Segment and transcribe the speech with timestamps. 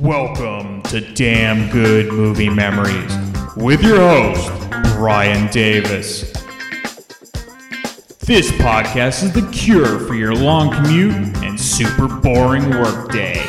[0.00, 3.12] Welcome to Damn Good Movie Memories
[3.56, 4.48] with your host,
[4.94, 6.30] Brian Davis.
[8.20, 13.44] This podcast is the cure for your long commute and super boring workday.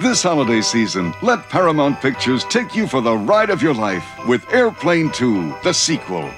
[0.00, 4.42] This holiday season, let Paramount Pictures take you for the ride of your life with
[4.54, 6.30] Airplane 2, the sequel.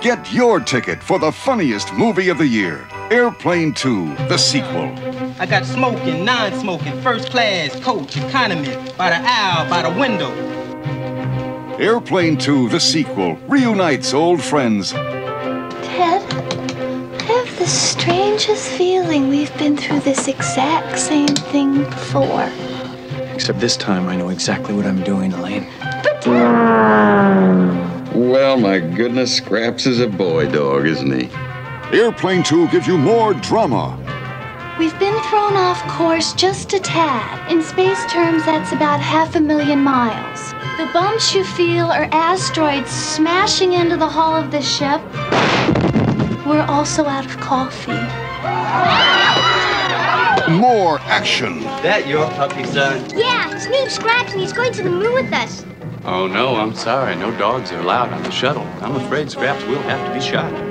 [0.00, 4.94] Get your ticket for the funniest movie of the year Airplane 2, the sequel.
[5.40, 10.30] I got smoking, non-smoking, first class, coach, economy, by the aisle, by the window.
[11.80, 19.76] Airplane 2, the sequel, reunites old friends Ted, I have the strangest feeling we've been
[19.76, 22.48] through this exact same thing before.
[23.34, 25.66] Except this time I know exactly what I'm doing, Elaine.
[28.14, 31.28] Well, my goodness, Scraps is a boy dog, isn't he?
[31.92, 33.98] Airplane 2 gives you more drama.
[34.78, 37.50] We've been thrown off course just a tad.
[37.50, 40.52] In space terms, that's about half a million miles.
[40.78, 45.00] The bumps you feel are asteroids smashing into the hull of the ship.
[46.46, 47.90] We're also out of coffee.
[50.52, 51.60] More action.
[51.82, 53.10] That your puppy, son?
[53.18, 55.64] Yeah, his name's Scraps and he's going to the moon with us.
[56.04, 57.16] Oh no, I'm sorry.
[57.16, 58.62] No dogs are allowed on the shuttle.
[58.80, 60.69] I'm afraid Scraps will have to be shot.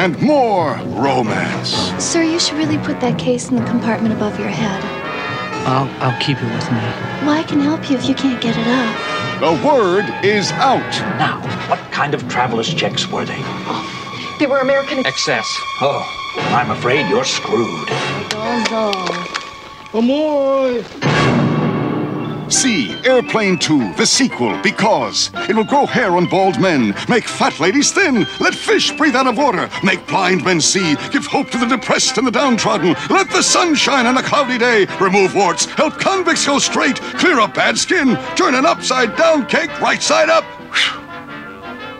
[0.00, 1.74] And more romance.
[2.02, 4.82] Sir, you should really put that case in the compartment above your head.
[5.66, 6.78] I'll, I'll keep it with me.
[7.20, 8.96] Well, I can help you if you can't get it up.
[9.40, 10.90] The word is out.
[11.18, 13.42] Now, what kind of traveler's checks were they?
[14.38, 15.04] They were American.
[15.04, 15.46] Excess.
[15.82, 16.02] Oh,
[16.48, 17.90] I'm afraid you're screwed.
[22.50, 27.60] See Airplane 2, the sequel, because it will grow hair on bald men, make fat
[27.60, 31.58] ladies thin, let fish breathe out of water, make blind men see, give hope to
[31.58, 35.64] the depressed and the downtrodden, let the sun shine on a cloudy day, remove warts,
[35.66, 40.28] help convicts go straight, clear up bad skin, turn an upside down cake right side
[40.28, 40.44] up.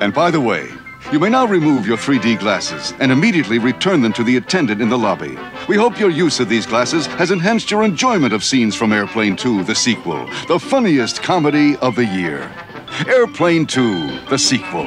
[0.01, 0.73] And by the way,
[1.13, 4.89] you may now remove your 3D glasses and immediately return them to the attendant in
[4.89, 5.37] the lobby.
[5.69, 9.35] We hope your use of these glasses has enhanced your enjoyment of scenes from Airplane
[9.35, 12.53] 2, the sequel, the funniest comedy of the year.
[13.09, 14.87] Airplane 2, the sequel.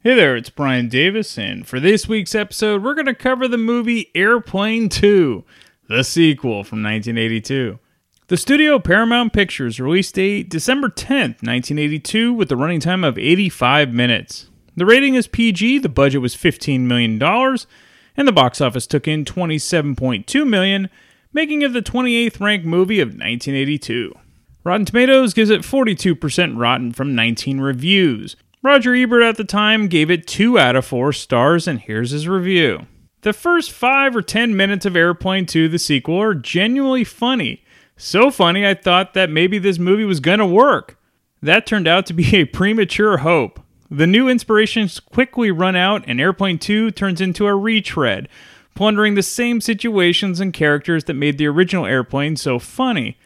[0.00, 3.58] Hey there, it's Brian Davis, and for this week's episode, we're going to cover the
[3.58, 5.44] movie Airplane 2,
[5.88, 7.80] the sequel from 1982.
[8.28, 13.92] The studio Paramount Pictures released date December 10th, 1982, with a running time of 85
[13.92, 14.48] minutes.
[14.76, 19.24] The rating is PG, the budget was $15 million, and the box office took in
[19.24, 20.88] 27.2 million,
[21.32, 24.14] making it the 28th ranked movie of 1982.
[24.62, 28.36] Rotten Tomatoes gives it 42% rotten from 19 reviews.
[28.62, 32.28] Roger Ebert at the time gave it 2 out of 4 stars, and here's his
[32.28, 32.86] review.
[33.22, 37.61] The first 5 or 10 minutes of Airplane 2, the sequel, are genuinely funny.
[38.04, 40.98] So funny, I thought that maybe this movie was gonna work.
[41.40, 43.60] That turned out to be a premature hope.
[43.88, 48.28] The new inspirations quickly run out, and Airplane 2 turns into a retread,
[48.74, 53.18] plundering the same situations and characters that made the original Airplane so funny.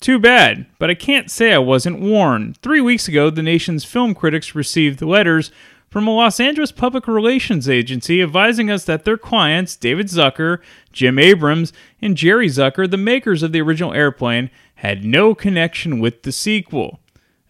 [0.00, 2.58] Too bad, but I can't say I wasn't warned.
[2.58, 5.50] Three weeks ago, the nation's film critics received letters
[5.90, 10.58] from a Los Angeles public relations agency advising us that their clients, David Zucker,
[10.92, 11.72] Jim Abrahams,
[12.02, 17.00] and Jerry Zucker, the makers of the original Airplane, had no connection with the sequel.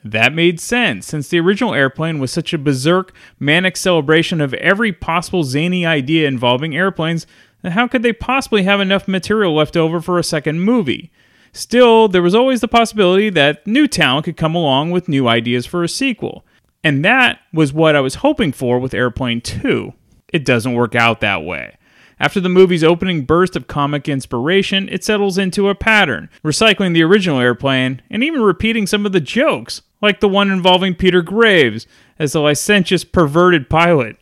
[0.02, 4.92] That made sense, since the original Airplane was such a berserk, manic celebration of every
[4.92, 7.26] possible zany idea involving airplanes,
[7.62, 11.10] how could they possibly have enough material left over for a second movie?
[11.52, 15.66] Still, there was always the possibility that new talent could come along with new ideas
[15.66, 16.46] for a sequel.
[16.82, 19.92] And that was what I was hoping for with Airplane 2.
[20.32, 21.76] It doesn't work out that way.
[22.20, 27.02] After the movie's opening burst of comic inspiration, it settles into a pattern, recycling the
[27.02, 31.86] original airplane and even repeating some of the jokes, like the one involving Peter Graves
[32.18, 34.18] as the licentious, perverted pilot.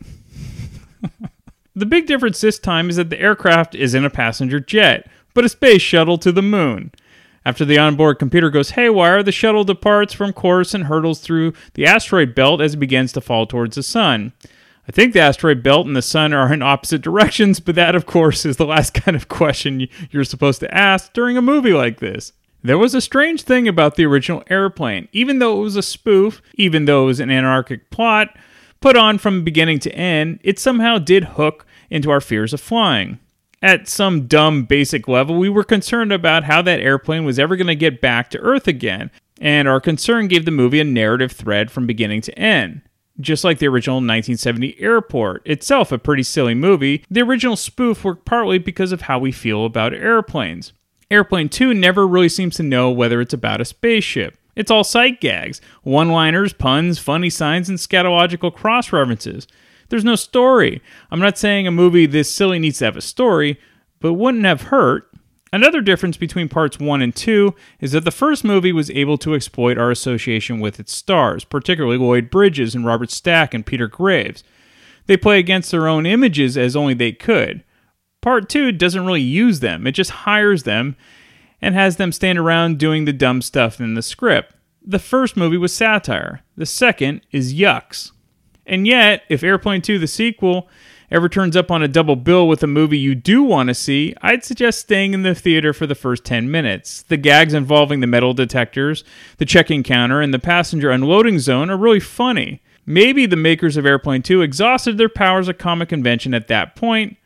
[1.75, 5.49] the big difference this time is that the aircraft isn't a passenger jet, but a
[5.49, 6.93] space shuttle to the moon.
[7.45, 11.85] After the onboard computer goes haywire, the shuttle departs from course and hurtles through the
[11.85, 14.31] asteroid belt as it begins to fall towards the sun.
[14.89, 18.07] I think the asteroid belt and the sun are in opposite directions, but that, of
[18.07, 21.99] course, is the last kind of question you're supposed to ask during a movie like
[21.99, 22.33] this.
[22.63, 25.07] There was a strange thing about the original airplane.
[25.11, 28.35] Even though it was a spoof, even though it was an anarchic plot,
[28.81, 33.19] put on from beginning to end, it somehow did hook into our fears of flying.
[33.61, 37.67] At some dumb basic level, we were concerned about how that airplane was ever going
[37.67, 41.69] to get back to Earth again, and our concern gave the movie a narrative thread
[41.69, 42.81] from beginning to end.
[43.19, 48.25] Just like the original 1970 Airport, itself a pretty silly movie, the original spoof worked
[48.25, 50.71] partly because of how we feel about airplanes.
[51.11, 54.37] Airplane 2 never really seems to know whether it's about a spaceship.
[54.55, 59.47] It's all sight gags, one liners, puns, funny signs, and scatological cross references.
[59.89, 60.81] There's no story.
[61.11, 63.59] I'm not saying a movie this silly needs to have a story,
[63.99, 65.08] but wouldn't have hurt.
[65.51, 69.33] Another difference between parts 1 and 2 is that the first movie was able to
[69.33, 74.43] exploit our association with its stars, particularly Lloyd Bridges and Robert Stack and Peter Graves.
[75.07, 77.63] They play against their own images as only they could.
[78.21, 80.95] Part 2 doesn't really use them, it just hires them
[81.61, 84.53] and has them stand around doing the dumb stuff in the script.
[84.85, 88.11] The first movie was satire, the second is yucks.
[88.65, 90.69] And yet, if Airplane 2, the sequel,
[91.11, 94.13] ever turns up on a double bill with a movie you do want to see,
[94.21, 97.03] I'd suggest staying in the theater for the first 10 minutes.
[97.03, 99.03] The gags involving the metal detectors,
[99.37, 102.61] the check-in counter, and the passenger unloading zone are really funny.
[102.85, 107.17] Maybe the makers of Airplane 2 exhausted their powers of comic convention at that point,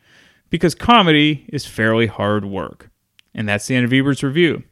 [0.50, 2.90] because comedy is fairly hard work.
[3.34, 4.62] And that's the end of Ebert's review.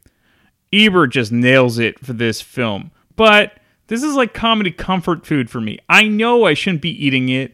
[0.71, 5.61] Ebert just nails it for this film, but this is like comedy comfort food for
[5.61, 5.77] me.
[5.89, 7.53] I know I shouldn't be eating it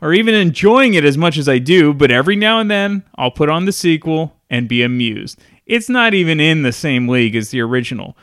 [0.00, 3.30] or even enjoying it as much as I do, but every now and then I'll
[3.30, 5.38] put on the sequel and be amused.
[5.66, 8.16] It's not even in the same league as the original,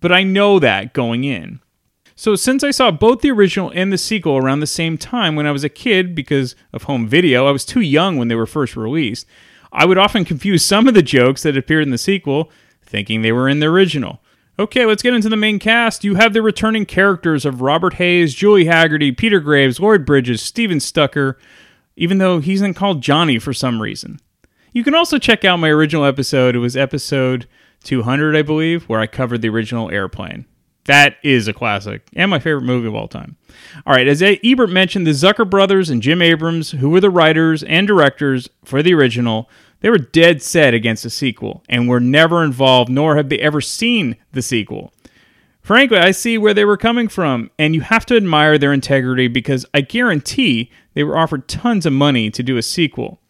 [0.00, 1.60] but I know that going in.
[2.16, 5.46] So, since I saw both the original and the sequel around the same time when
[5.46, 8.44] I was a kid because of home video, I was too young when they were
[8.44, 9.26] first released.
[9.72, 12.50] I would often confuse some of the jokes that appeared in the sequel,
[12.82, 14.20] thinking they were in the original.
[14.60, 16.04] Okay, let's get into the main cast.
[16.04, 20.80] You have the returning characters of Robert Hays, Julie Hagerty, Peter Graves, Lloyd Bridges, Stephen
[20.80, 21.38] Stucker,
[21.96, 24.20] even though he's not called Johnny for some reason.
[24.74, 26.54] You can also check out my original episode.
[26.54, 27.48] It was episode
[27.84, 30.44] 200, I believe, where I covered the original airplane.
[30.84, 33.38] That is a classic and my favorite movie of all time.
[33.86, 37.62] All right, as Ebert mentioned, the Zucker brothers and Jim Abrahams, who were the writers
[37.62, 39.48] and directors for the original,
[39.80, 43.60] they were dead set against a sequel and were never involved, nor have they ever
[43.60, 44.92] seen the sequel.
[45.62, 49.28] Frankly, I see where they were coming from, and you have to admire their integrity
[49.28, 53.20] because I guarantee they were offered tons of money to do a sequel.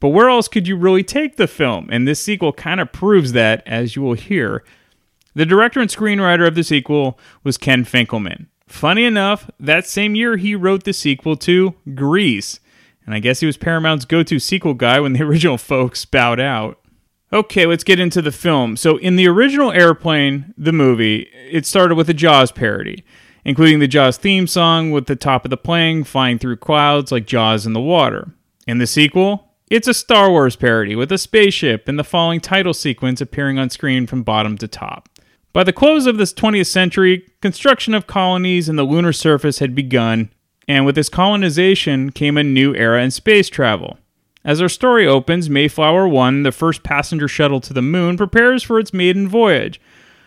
[0.00, 1.88] But where else could you really take the film?
[1.90, 4.64] And this sequel kind of proves that, as you will hear.
[5.34, 8.46] The director and screenwriter of the sequel was Ken Finkleman.
[8.66, 12.60] Funny enough, that same year he wrote the sequel to Grease,
[13.08, 16.38] and I guess he was Paramount's go to sequel guy when the original folks bowed
[16.38, 16.78] out.
[17.32, 18.76] Okay, let's get into the film.
[18.76, 21.20] So, in the original Airplane, the movie,
[21.50, 23.02] it started with a Jaws parody,
[23.46, 27.24] including the Jaws theme song with the top of the plane flying through clouds like
[27.24, 28.34] Jaws in the water.
[28.66, 32.74] In the sequel, it's a Star Wars parody with a spaceship and the following title
[32.74, 35.08] sequence appearing on screen from bottom to top.
[35.54, 39.74] By the close of this 20th century, construction of colonies in the lunar surface had
[39.74, 40.30] begun,
[40.68, 43.98] and with this colonization came a new era in space travel.
[44.44, 48.78] As our story opens, Mayflower 1, the first passenger shuttle to the moon, prepares for
[48.78, 49.80] its maiden voyage.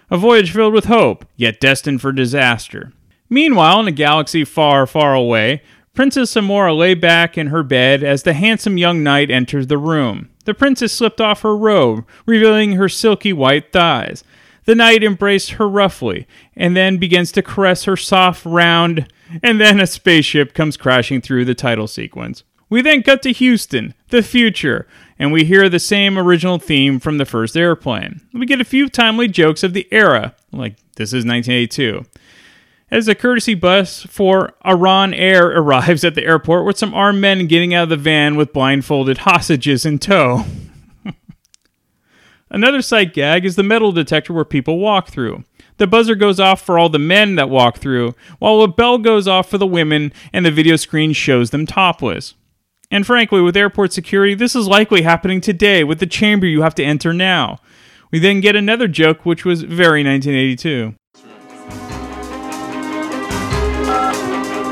[0.10, 2.92] A voyage filled with hope, yet destined for disaster.
[3.30, 5.62] Meanwhile, in a galaxy far, far away,
[5.94, 10.30] Princess Samora lay back in her bed as the handsome young knight enters the room.
[10.46, 14.24] The princess slipped off her robe, revealing her silky white thighs.
[14.66, 19.12] The knight embraced her roughly, and then begins to caress her soft, round,
[19.44, 22.44] and then a spaceship comes crashing through the title sequence.
[22.70, 24.88] We then cut to Houston, the future,
[25.20, 28.22] and we hear the same original theme from the first airplane.
[28.34, 32.06] We get a few timely jokes of the era, like this is 1982.
[32.90, 37.48] As a courtesy bus for Iran Air arrives at the airport with some armed men
[37.48, 40.46] getting out of the van with blindfolded hostages in tow.
[42.54, 45.46] Another sight gag is the metal detector where people walk through.
[45.78, 49.26] The buzzer goes off for all the men that walk through, while a bell goes
[49.26, 52.34] off for the women, and the video screen shows them topless.
[52.92, 56.76] And frankly, with airport security, this is likely happening today with the chamber you have
[56.76, 57.60] to enter now.
[58.12, 60.94] We then get another joke, which was very 1982.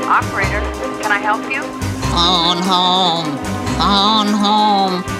[0.06, 0.60] Operator,
[1.00, 1.62] can I help you?
[2.12, 3.38] Phone home.
[3.78, 5.19] Phone home.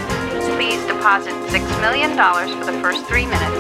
[1.00, 2.11] Deposit $6 million
[2.59, 3.57] for the first three minutes.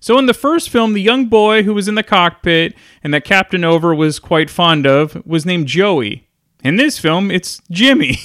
[0.00, 2.74] So in the first film, the young boy who was in the cockpit
[3.04, 6.26] and that Captain Oveur was quite fond of was named Joey.
[6.64, 8.16] In this film, it's Jimmy.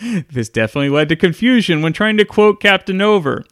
[0.30, 3.42] this definitely led to confusion when trying to quote Captain Oveur.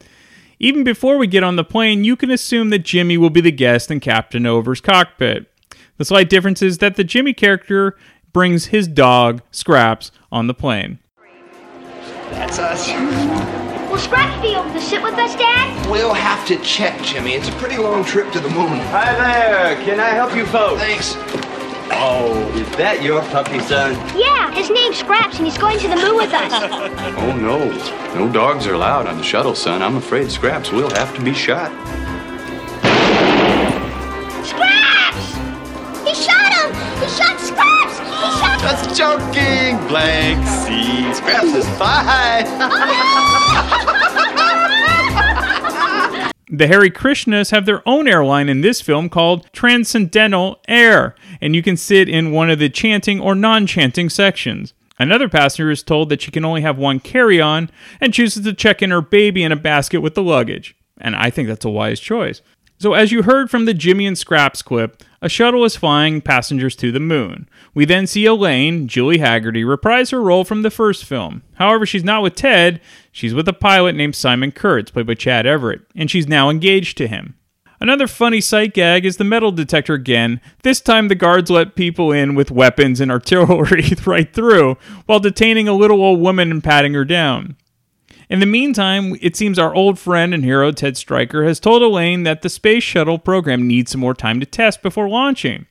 [0.59, 3.51] Even before we get on the plane, you can assume that Jimmy will be the
[3.51, 5.51] guest in Captain Oveur's cockpit.
[5.97, 7.97] The slight difference is that the Jimmy character
[8.31, 10.99] brings his dog, Scraps, on the plane.
[12.31, 12.87] That's us.
[13.89, 15.89] Will Scraps be able to sit with us, Dad?
[15.89, 17.33] We'll have to check, Jimmy.
[17.33, 18.79] It's a pretty long trip to the moon.
[18.89, 19.75] Hi there.
[19.85, 20.81] Can I help you folks?
[20.81, 21.15] Thanks.
[21.91, 23.93] Oh, is that your puppy, son?
[24.17, 26.51] Yeah, his name's Scraps, and he's going to the moon with us.
[27.17, 27.69] Oh, no.
[28.15, 29.81] No dogs are allowed on the shuttle, son.
[29.81, 31.71] I'm afraid Scraps will have to be shot.
[34.43, 35.33] Scraps!
[36.05, 36.73] He shot him!
[37.01, 37.74] He shot Scraps!
[38.65, 41.13] Just joking, blank C.
[41.13, 42.45] Scraps is fine.
[46.49, 51.61] The Hare Krishnas have their own airline in this film called Transcendental Air, and you
[51.61, 54.73] can sit in one of the chanting or non chanting sections.
[54.97, 57.69] Another passenger is told that she can only have one carry on
[58.01, 60.75] and chooses to check in her baby in a basket with the luggage.
[60.99, 62.41] And I think that's a wise choice.
[62.79, 66.75] So, as you heard from the Jimmy and Scraps clip, a shuttle is flying passengers
[66.75, 67.49] to the moon.
[67.73, 71.41] We then see Elaine, Julie Hagerty, reprise her role from the first film.
[71.55, 72.79] However, she's not with Ted,
[73.11, 76.95] she's with a pilot named Simon Kurtz, played by Chad Everett, and she's now engaged
[76.99, 77.33] to him.
[77.79, 80.41] Another funny sight gag is the metal detector again.
[80.61, 84.77] This time, the guards let people in with weapons and artillery right through,
[85.07, 87.57] while detaining a little old woman and patting her down.
[88.29, 92.23] In the meantime, it seems our old friend and hero Ted Striker has told Elaine
[92.23, 95.67] that the space shuttle program needs some more time to test before launching.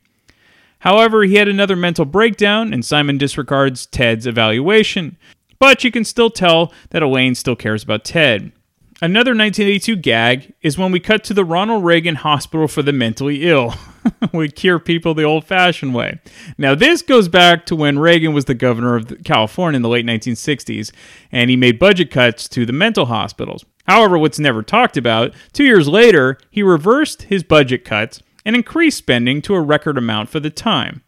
[0.81, 5.17] However, he had another mental breakdown, and Simon disregards Ted's evaluation.
[5.59, 8.53] But you can still tell that Elaine still cares about Ted.
[9.01, 13.49] Another 1982 gag is when we cut to the Ronald Reagan Hospital for the Mentally
[13.49, 13.75] Ill.
[14.33, 16.21] we cure people the old fashioned way.
[16.59, 20.07] Now, this goes back to when Reagan was the governor of California in the late
[20.07, 20.93] 1960s,
[21.33, 23.65] and he made budget cuts to the mental hospitals.
[23.87, 28.99] However, what's never talked about, two years later, he reversed his budget cuts and increased
[28.99, 31.03] spending to a record amount for the time.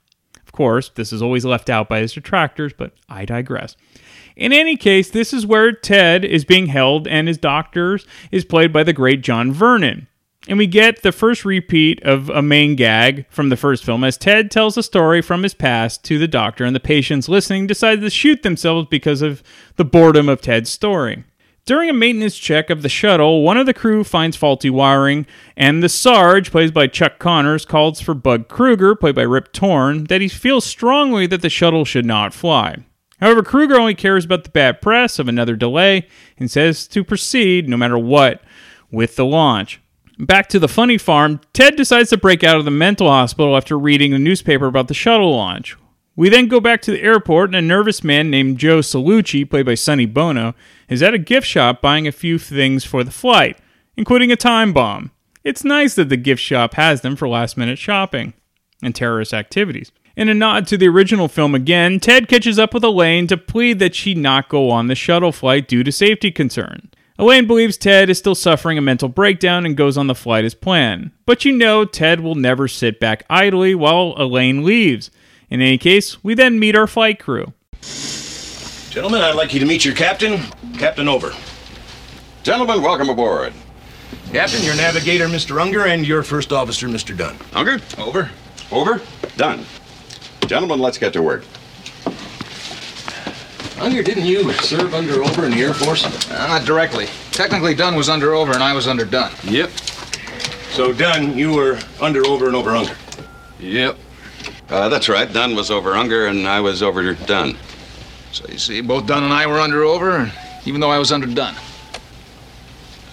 [0.45, 3.77] Of course, this is always left out by his detractors, but I digress.
[4.37, 8.73] In any case, this is where Ted is being held, and his doctors is played
[8.73, 10.09] by the great John Vernon.
[10.49, 14.17] And we get the first repeat of a main gag from the first film as
[14.17, 18.01] Ted tells a story from his past to the doctor, and the patients listening decide
[18.01, 19.43] to shoot themselves because of
[19.75, 21.25] the boredom of Ted's story.
[21.65, 25.27] During a maintenance check of the shuttle, one of the crew finds faulty wiring,
[25.57, 30.05] and the Sarge, played by Chuck Connors, calls for Bud Kruger, played by Rip Torn,
[30.05, 32.77] that he feels strongly that the shuttle should not fly.
[33.19, 36.07] However, Kruger only cares about the bad press of another delay
[36.39, 38.43] and says to proceed, no matter what,
[38.93, 39.81] with the launch.
[40.19, 43.79] Back to the funny farm, Ted decides to break out of the mental hospital after
[43.79, 45.77] reading a newspaper about the shuttle launch.
[46.15, 49.67] We then go back to the airport, and a nervous man named Joe Salucci, played
[49.67, 50.55] by Sonny Bono,
[50.89, 53.59] is at a gift shop buying a few things for the flight,
[53.99, 55.11] including a time bomb.
[55.45, 58.33] It's nice that the gift shop has them for last minute shopping
[58.83, 59.93] and terrorist activities.
[60.17, 63.79] In a nod to the original film again, Ted catches up with Elaine to plead
[63.81, 66.89] that she not go on the shuttle flight due to safety concerns.
[67.19, 70.55] Elaine believes Ted is still suffering a mental breakdown and goes on the flight as
[70.55, 71.13] planned.
[71.25, 75.11] But you know Ted will never sit back idly while Elaine leaves.
[75.49, 77.55] In any case, we then meet our flight crew.
[78.91, 80.43] Gentlemen, I'd like you to meet your captain,
[80.75, 81.33] Captain Oveur.
[82.43, 83.55] Gentlemen, welcome aboard.
[84.33, 85.61] Captain, your navigator, Mr.
[85.61, 87.17] Unger, and your first officer, Mr.
[87.17, 87.37] Dunn.
[87.55, 87.81] Unger?
[87.97, 88.31] Over.
[88.71, 89.01] Over?
[89.39, 89.65] Done.
[90.47, 91.45] Gentlemen, let's get to work.
[93.79, 96.05] Unger, didn't you serve under Over in the Air Force?
[96.31, 97.07] Uh, not directly.
[97.31, 99.33] Technically, Dunn was under Over and I was under Dunn.
[99.45, 99.71] Yep.
[100.71, 102.97] So, Dunn, you were under Over and over Unger?
[103.61, 103.97] Yep.
[104.69, 105.33] Uh, that's right.
[105.33, 107.57] Dunn was over Unger and I was over Dunn.
[108.33, 110.31] So you see, both Dunn and I were under Over,
[110.65, 111.55] even though I was under Dunn.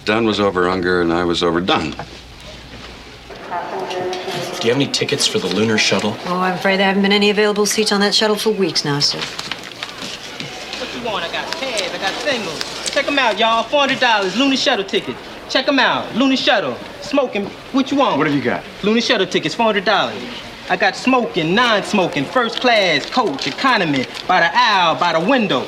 [0.04, 1.92] Dunn was over Unger and I was over Dunn.
[1.92, 1.96] Do
[4.68, 6.16] you have any tickets for the lunar shuttle?
[6.26, 8.98] Oh, I'm afraid there haven't been any available seats on that shuttle for weeks now,
[8.98, 9.20] sir.
[12.24, 12.90] Singles.
[12.90, 13.64] Check them out, y'all.
[13.64, 15.16] $400 Looney shuttle ticket.
[15.50, 16.14] Check them out.
[16.14, 16.76] Looney shuttle.
[17.02, 17.46] Smoking.
[17.72, 18.18] What you want?
[18.18, 18.64] What have you got?
[18.82, 20.70] Looney shuttle tickets, $400.
[20.70, 25.66] I got smoking, non-smoking, first class, coach, economy, by the aisle, by the window.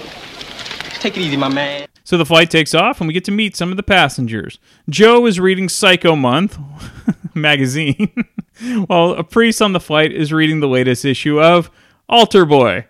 [1.00, 1.86] Take it easy, my man.
[2.04, 4.58] So the flight takes off, and we get to meet some of the passengers.
[4.88, 6.58] Joe is reading Psycho Month
[7.34, 8.10] magazine,
[8.86, 11.70] while a priest on the flight is reading the latest issue of
[12.08, 12.86] Altar Boy.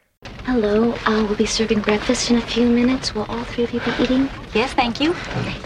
[0.47, 3.13] Hello, uh, we'll be serving breakfast in a few minutes.
[3.17, 4.31] Will all three of you be eating?
[4.55, 5.13] Yes, thank you.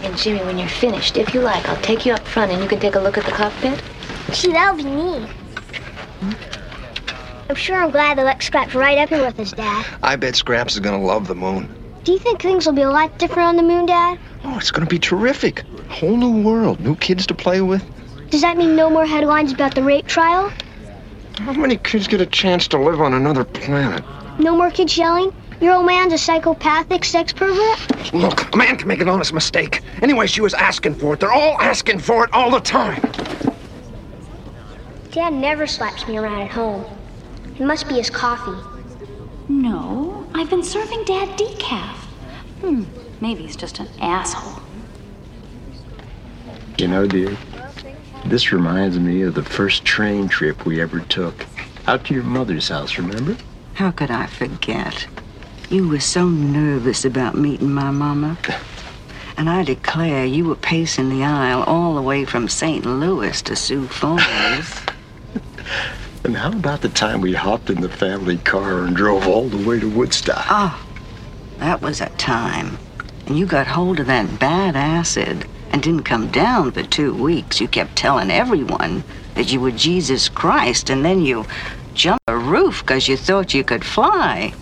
[0.01, 2.67] And Jimmy, when you're finished, if you like, I'll take you up front and you
[2.67, 3.79] can take a look at the cockpit.
[4.31, 5.29] Gee, that'll be neat.
[7.47, 9.85] I'm sure I'm glad they let Scraps right up here with us, Dad.
[10.01, 11.69] I bet Scraps is gonna love the moon.
[12.03, 14.17] Do you think things will be a lot different on the moon, Dad?
[14.43, 15.59] Oh, it's gonna be terrific.
[15.89, 17.85] Whole new world, new kids to play with.
[18.31, 20.51] Does that mean no more headlines about the rape trial?
[21.37, 24.03] How many kids get a chance to live on another planet?
[24.41, 25.31] No more kids yelling?
[25.61, 28.11] Your old man's a psychopathic sex pervert?
[28.11, 29.81] Look, a man can make an honest mistake.
[30.01, 31.19] Anyway, she was asking for it.
[31.19, 32.99] They're all asking for it all the time.
[35.11, 36.83] Dad never slaps me around at home.
[37.59, 38.59] It must be his coffee.
[39.47, 41.95] No, I've been serving Dad decaf.
[42.61, 42.85] Hmm,
[43.21, 44.63] maybe he's just an asshole.
[46.79, 47.37] You know, dear,
[48.25, 51.45] this reminds me of the first train trip we ever took.
[51.85, 53.37] Out to your mother's house, remember?
[53.73, 55.07] How could I forget?
[55.69, 58.37] You were so nervous about meeting my mama.
[59.37, 62.85] And I declare you were pacing the aisle all the way from St.
[62.85, 64.21] Louis to Sioux Falls.
[66.23, 69.67] And how about the time we hopped in the family car and drove all the
[69.67, 70.45] way to Woodstock?
[70.49, 70.85] Oh,
[71.57, 72.77] that was a time.
[73.25, 77.59] And you got hold of that bad acid and didn't come down for two weeks.
[77.59, 81.47] You kept telling everyone that you were Jesus Christ, and then you
[81.93, 84.53] jumped a roof because you thought you could fly.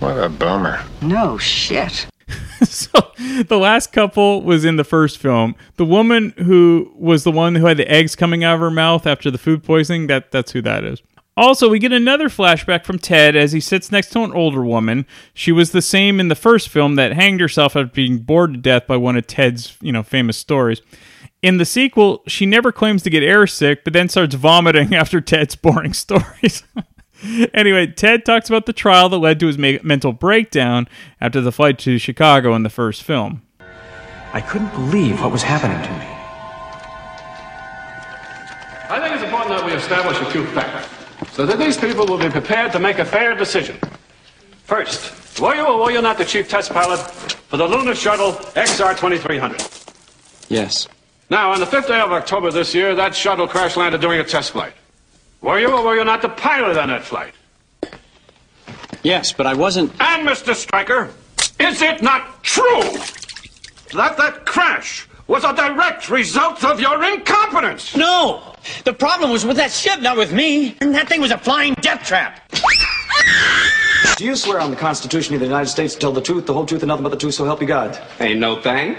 [0.00, 0.82] What a bummer.
[1.02, 2.06] No shit.
[2.62, 3.12] so
[3.46, 5.54] the last couple was in the first film.
[5.76, 9.06] The woman who was the one who had the eggs coming out of her mouth
[9.06, 11.02] after the food poisoning, that that's who that is.
[11.36, 15.06] Also, we get another flashback from Ted as he sits next to an older woman.
[15.32, 18.60] She was the same in the first film that hanged herself after being bored to
[18.60, 20.82] death by one of Ted's, you know, famous stories.
[21.42, 25.56] In the sequel, she never claims to get airsick, but then starts vomiting after Ted's
[25.56, 26.62] boring stories.
[27.54, 30.88] anyway, Ted talks about the trial that led to his ma- mental breakdown
[31.20, 33.42] after the flight to Chicago in the first film.
[34.32, 36.06] I couldn't believe what was happening to me.
[38.90, 40.88] I think it's important that we establish a few facts
[41.32, 43.78] so that these people will be prepared to make a fair decision.
[44.64, 48.32] First, were you or were you not the chief test pilot for the lunar shuttle
[48.32, 49.62] XR 2300?
[50.48, 50.86] Yes.
[51.30, 54.24] Now, on the 5th day of October this year, that shuttle crash landed during a
[54.24, 54.72] test flight.
[55.40, 57.32] Were you or were you not the pilot on that flight?
[59.04, 59.92] Yes, but I wasn't.
[60.00, 60.56] And, Mr.
[60.56, 61.08] Striker,
[61.60, 62.82] is it not true
[63.94, 67.94] that that crash was a direct result of your incompetence?
[67.96, 68.56] No!
[68.84, 70.76] The problem was with that ship, not with me.
[70.80, 72.40] And that thing was a flying death trap.
[74.16, 76.52] Do you swear on the Constitution of the United States to tell the truth, the
[76.52, 77.98] whole truth, and nothing but the truth, so help you God?
[78.18, 78.96] Ain't no thing.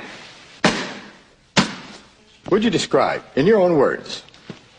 [2.52, 4.24] Would you describe, in your own words,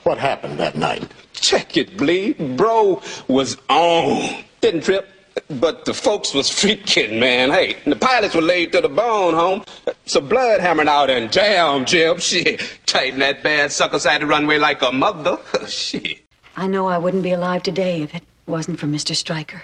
[0.03, 1.11] what happened that night?
[1.33, 2.57] Check it, bleed.
[2.59, 4.45] Bro was on.
[4.61, 5.09] Didn't trip.
[5.49, 7.51] But the folks was freaking, man.
[7.51, 9.65] Hey, the pilots were laid to the bone, home.
[10.05, 12.19] Some blood hammering out and damn, Jim.
[12.21, 12.61] Shit.
[12.85, 15.39] Tighten that bad sucker side the runway like a mother.
[15.67, 16.19] Shit.
[16.59, 19.17] I know I wouldn't be alive today if it wasn't for Mr.
[19.17, 19.63] Striker.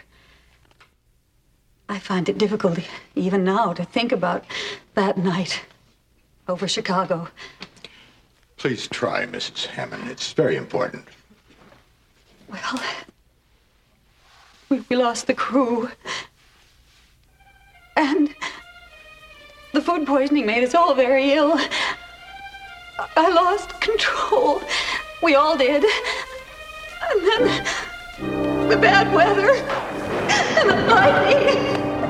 [1.90, 2.78] I find it difficult,
[3.14, 4.46] even now, to think about
[4.94, 5.60] that night
[6.48, 7.28] over Chicago.
[8.58, 9.66] Please try, Mrs.
[9.66, 10.08] Hammond.
[10.10, 11.04] It's very important.
[12.50, 12.80] Well,
[14.68, 15.88] we, we lost the crew.
[17.96, 18.34] And
[19.72, 21.52] the food poisoning made us all very ill.
[21.54, 21.68] I-
[23.16, 24.60] I lost control.
[25.22, 25.84] We all did.
[27.10, 31.58] And then the bad weather and the lightning.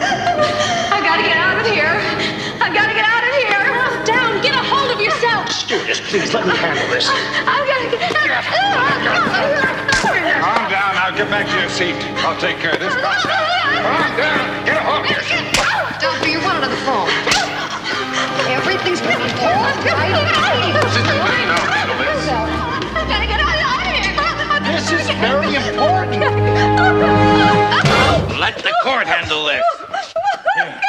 [0.00, 1.97] I gotta get out of here.
[6.08, 7.04] Please let me handle this.
[7.04, 8.00] I gotta get
[10.40, 10.96] Calm down.
[10.96, 11.94] Now get back to your seat.
[12.24, 12.94] I'll take care of this.
[12.96, 13.44] Calm down.
[13.84, 14.64] Calm down.
[14.64, 15.44] Get a hold of yourself.
[16.00, 17.12] Doctor, you wanted on the phone.
[18.48, 20.16] Everything's gonna be all right.
[22.96, 24.08] I gotta get out of here.
[24.64, 26.24] This is very important.
[28.40, 29.60] Let the court handle this.
[30.56, 30.87] Will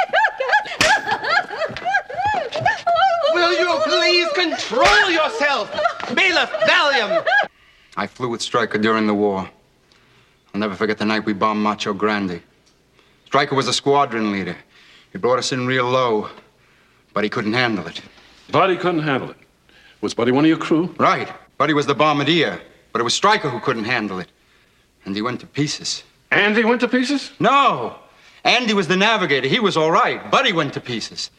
[4.09, 5.71] please control yourself?
[6.15, 7.23] Bailiff, Valium!
[7.95, 9.47] I flew with Striker during the war.
[10.53, 12.41] I'll never forget the night we bombed Macho Grande.
[13.25, 14.57] Striker was a squadron leader.
[15.11, 16.29] He brought us in real low,
[17.13, 18.01] but he couldn't handle it.
[18.51, 19.37] Buddy couldn't handle it.
[20.01, 20.93] Was Buddy one of your crew?
[20.97, 21.31] Right.
[21.59, 22.59] Buddy was the bombardier,
[22.91, 24.29] but it was Striker who couldn't handle it.
[25.05, 26.03] And he went to pieces.
[26.31, 27.31] Andy went to pieces?
[27.39, 27.95] No.
[28.43, 29.47] Andy was the navigator.
[29.47, 30.31] He was all right.
[30.31, 31.29] Buddy went to pieces.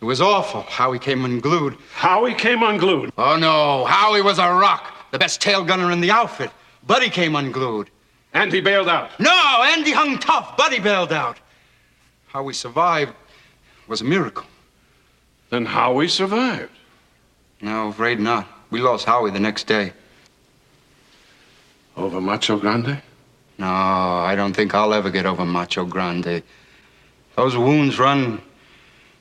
[0.00, 1.76] It was awful how he came unglued.
[1.92, 3.12] How he came unglued?
[3.18, 3.84] Oh, no.
[3.84, 4.94] Howie was a rock.
[5.10, 6.50] The best tail gunner in the outfit.
[6.86, 7.90] Buddy came unglued.
[8.32, 9.10] And he bailed out?
[9.20, 10.56] No, Andy hung tough.
[10.56, 11.38] Buddy bailed out.
[12.28, 13.12] How we survived
[13.88, 14.46] was a miracle.
[15.50, 16.70] Then Howie survived?
[17.60, 18.46] No, afraid not.
[18.70, 19.92] We lost Howie the next day.
[21.96, 23.02] Over Macho Grande?
[23.58, 26.42] No, I don't think I'll ever get over Macho Grande.
[27.36, 28.40] Those wounds run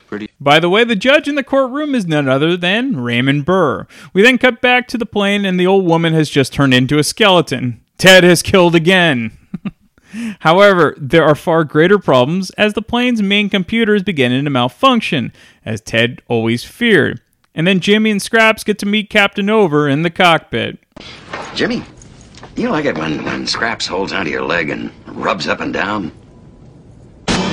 [0.09, 0.29] pretty.
[0.41, 3.87] By the way, the judge in the courtroom is none other than Raymond Burr.
[4.11, 6.97] We then cut back to the plane, and the old woman has just turned into
[6.97, 7.81] a skeleton.
[7.97, 9.37] Ted has killed again.
[10.39, 15.31] However, there are far greater problems as the plane's main computer is beginning to malfunction,
[15.63, 17.21] as Ted always feared.
[17.53, 20.79] And then Jimmy and Scraps get to meet Captain Oveur in the cockpit.
[21.53, 21.83] Jimmy,
[22.55, 26.11] You like it when, when Scraps holds onto your leg and rubs up and down?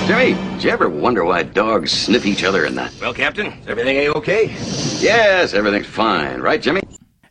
[0.06, 2.88] Jimmy, did you ever wonder why dogs sniff each other in the...
[3.00, 4.44] Well, Captain, is everything A-okay?
[5.00, 6.40] Yes, everything's fine.
[6.40, 6.82] Right, Jimmy?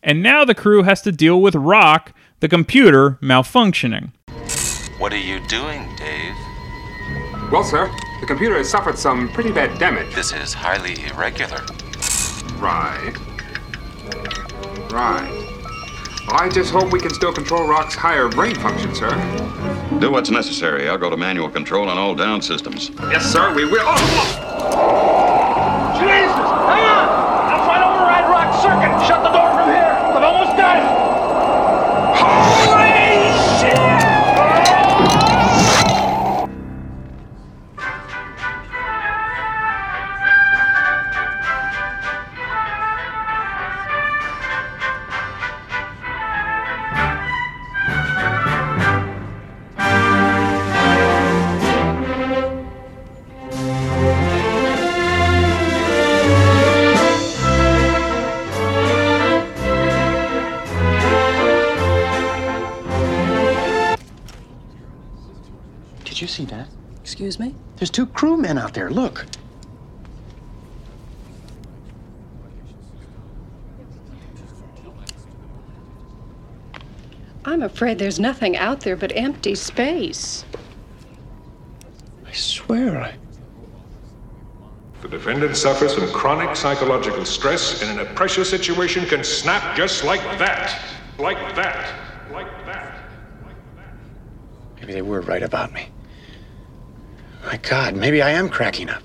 [0.04, 2.12] And now the crew has to deal with Rock,
[2.42, 4.12] the computer, malfunctioning.
[4.98, 6.36] What are you doing, Dave?
[7.50, 10.14] Well, sir, the computer has suffered some pretty bad damage.
[10.14, 11.62] This is highly irregular.
[12.58, 13.16] Right.
[14.92, 15.55] Right.
[16.28, 19.10] I just hope we can still control Rock's higher brain function, sir.
[20.00, 20.90] Do what's necessary.
[20.90, 22.92] I'll go to manual control on all down systems.
[23.12, 23.86] Yes, sir, we will.
[23.86, 24.72] Oh!
[24.76, 26.00] oh.
[26.00, 26.45] Jesus!
[68.76, 68.92] There.
[68.92, 69.26] Look.
[77.46, 80.46] I'm afraid there's nothing out there but empty space.
[82.26, 83.16] I swear I.
[85.02, 90.04] The defendant suffers from chronic psychological stress and in a pressure situation can snap just
[90.04, 90.82] like that.
[91.20, 91.94] Like that.
[92.32, 92.98] Like that.
[94.80, 95.90] Maybe they were right about me.
[97.46, 99.04] My God, maybe I am cracking up.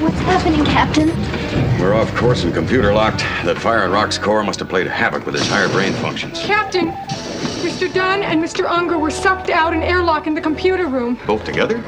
[0.00, 1.08] What's happening, Captain?
[1.78, 3.18] We're off course and computer locked.
[3.44, 6.38] That fire in Rock's core must have played havoc with his higher brain functions.
[6.38, 6.92] Captain,
[7.62, 7.92] Mr.
[7.92, 8.64] Dunn and Mr.
[8.64, 11.18] Unger were sucked out and airlock in the computer room.
[11.26, 11.82] Both together?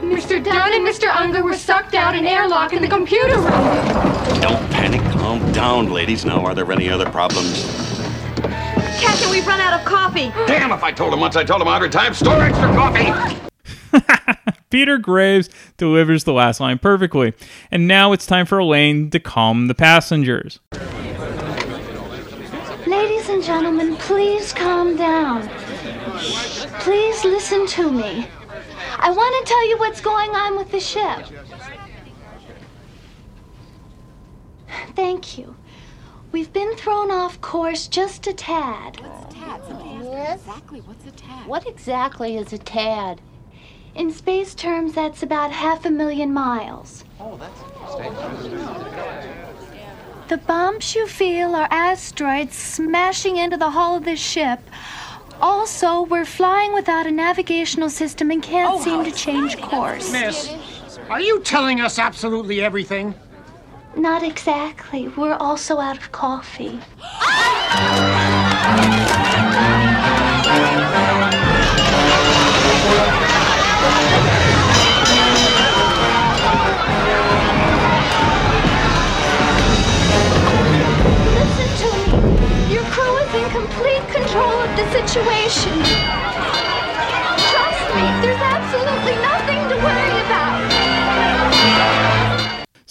[0.00, 0.42] Mr.
[0.42, 1.08] Dunn and Mr.
[1.12, 4.40] Unger were sucked out and airlock in the computer room.
[4.40, 5.05] Don't panic.
[5.36, 6.24] Calm down, ladies.
[6.24, 7.62] Now, are there any other problems?
[8.98, 10.30] Captain, we've run out of coffee.
[10.46, 12.16] Damn, if I told him once, I told him a hundred times.
[12.18, 13.36] Store extra coffee!
[14.70, 17.34] Peter Graves delivers the last line perfectly.
[17.70, 20.58] And now it's time for Elaine to calm the passengers.
[22.86, 25.46] Ladies and gentlemen, please calm down.
[26.80, 28.26] Please listen to me.
[28.98, 31.26] I want to tell you what's going on with the ship.
[34.94, 35.56] Thank you.
[36.32, 39.00] We've been thrown off course just a tad.
[39.00, 39.64] What's a tad?
[39.64, 39.96] Somebody
[40.32, 41.46] exactly what's a tad.
[41.46, 43.20] What exactly is a tad?
[43.94, 47.04] In space terms, that's about half a million miles.
[47.18, 48.66] Oh, that's interesting.
[50.28, 54.60] The bumps you feel are asteroids smashing into the hull of this ship.
[55.40, 60.10] Also, we're flying without a navigational system and can't oh, seem to change course.
[60.10, 60.50] Miss,
[61.08, 63.14] are you telling us absolutely everything?
[63.96, 65.08] Not exactly.
[65.08, 66.78] We're also out of coffee.
[81.32, 82.72] Listen to me.
[82.72, 85.72] Your crew is in complete control of the situation.
[87.48, 92.05] Trust me, there's absolutely nothing to worry about.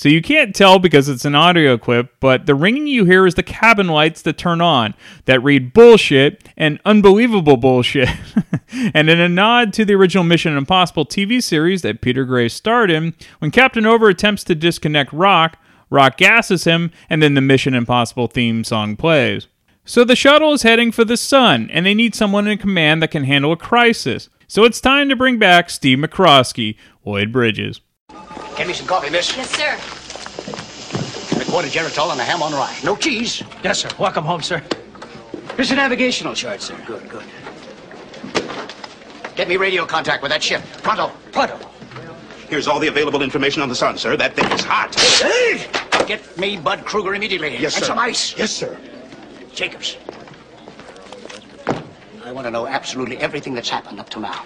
[0.05, 3.33] So you can't tell because it's an audio clip, but the ringing you hear is
[3.33, 4.93] the cabin lights that turn on
[5.25, 8.09] that read bullshit and unbelievable bullshit.
[8.93, 12.91] and in a nod to the original Mission Impossible TV series that Peter Graves starred
[12.91, 15.57] in, when Captain Oveur attempts to disconnect Rock,
[15.89, 19.47] Rock gasses him, and then the Mission Impossible theme song plays.
[19.85, 23.09] So the shuttle is heading for the sun, and they need someone in command that
[23.09, 24.29] can handle a crisis.
[24.45, 27.81] So it's time to bring back Steve McCroskey, Lloyd Bridges.
[28.57, 29.35] Get me some coffee, miss.
[29.35, 31.41] Yes, sir.
[31.41, 32.77] A quarter geritol and a ham on rye.
[32.83, 33.43] No cheese.
[33.63, 33.89] Yes, sir.
[33.99, 34.63] Welcome home, sir.
[35.55, 36.77] Here's a navigational chart, sir.
[36.85, 37.23] Good, good.
[39.35, 40.61] Get me radio contact with that ship.
[40.81, 41.11] Pronto.
[41.31, 41.57] Pronto.
[42.49, 44.15] Here's all the available information on the sun, sir.
[44.15, 44.95] That thing is hot.
[44.95, 45.67] Hey!
[46.05, 47.57] Get me Bud Kruger immediately.
[47.57, 47.79] Yes, sir.
[47.79, 48.37] and some ice.
[48.37, 48.77] Yes, sir.
[49.53, 49.97] Jacobs.
[52.23, 54.43] I want to know absolutely everything that's happened up to now.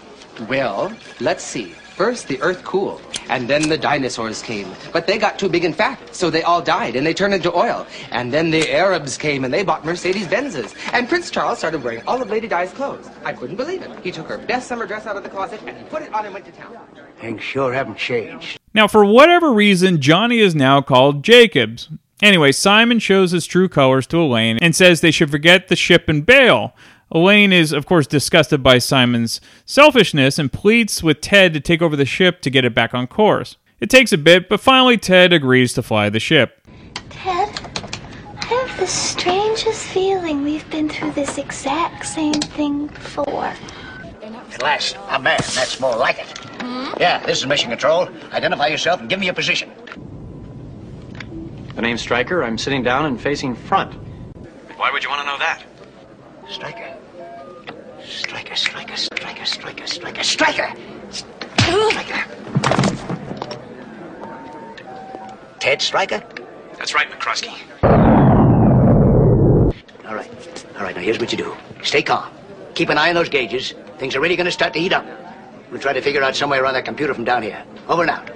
[0.48, 1.76] Well, let's see.
[2.00, 3.02] First, the Earth cooled.
[3.28, 4.74] And then the dinosaurs came.
[4.94, 7.54] But they got too big and fat, so they all died and they turned into
[7.54, 7.86] oil.
[8.12, 10.74] And then the Arabs came and they bought Mercedes Benzes.
[10.94, 13.10] And Prince Charles started wearing all of Lady Di's clothes.
[13.26, 13.92] I couldn't believe it.
[14.00, 16.24] He took her best summer dress out of the closet and he put it on
[16.24, 16.78] and went to town.
[17.20, 18.62] Things sure haven't changed.
[18.74, 21.90] Now, for whatever reason, Johnny is now called Jacobs.
[22.22, 26.08] Anyway, Simon shows his true colors to Elaine and says they should forget the ship
[26.08, 26.74] and bail.
[27.12, 31.96] Elaine is, of course, disgusted by Simon's selfishness and pleads with Ted to take over
[31.96, 33.58] the ship to get it back on course.
[33.80, 36.68] It takes a bit, but finally Ted agrees to fly the ship.
[37.10, 37.50] Ted,
[38.38, 43.54] I have the strangest feeling we've been through this exact same thing before.
[44.52, 46.38] Celeste, a man, that's more like it.
[46.62, 46.92] Hmm?
[47.00, 48.10] Yeah, this is Mission Control.
[48.34, 49.72] Identify yourself and give me your position.
[51.76, 52.44] The name's Striker.
[52.44, 53.94] I'm sitting down and facing front.
[54.76, 55.64] Why would you want to know that?
[56.50, 56.99] Striker.
[58.10, 60.74] Striker, striker, striker, striker, striker, striker!
[61.12, 62.26] Striker!
[65.60, 66.24] Ted Striker?
[66.78, 67.54] That's right, McCroskey.
[70.08, 70.66] All right.
[70.76, 71.56] All right, now here's what you do.
[71.84, 72.34] Stay calm.
[72.74, 73.76] Keep an eye on those gauges.
[74.00, 75.06] Things are really going to start to heat up.
[75.70, 77.64] We'll try to figure out some way around that computer from down here.
[77.88, 78.32] Over and out.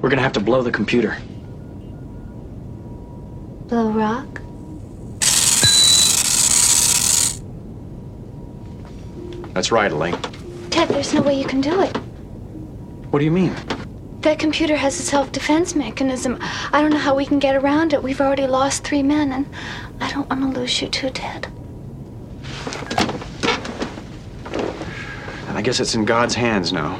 [0.00, 1.18] We're gonna have to blow the computer.
[3.66, 4.40] Blow rock?
[9.58, 10.16] That's right, Elaine.
[10.70, 11.96] Ted, there's no way you can do it.
[13.10, 13.52] What do you mean?
[14.20, 16.38] That computer has a self-defense mechanism.
[16.72, 18.00] I don't know how we can get around it.
[18.00, 19.46] We've already lost three men, and
[20.00, 21.48] I don't want to lose you too, Ted.
[25.48, 26.94] And I guess it's in God's hands now.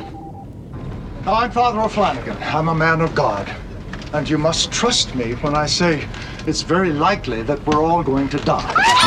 [1.28, 2.42] I'm Father O'Flanagan.
[2.52, 3.48] I'm a man of God.
[4.12, 6.08] And you must trust me when I say
[6.44, 8.97] it's very likely that we're all going to die.